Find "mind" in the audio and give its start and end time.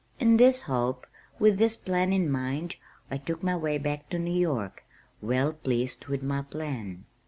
2.31-2.77